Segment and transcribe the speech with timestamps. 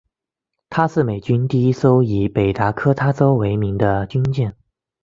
[0.71, 4.55] 她是美军第一艘以北达科他州为名的军舰。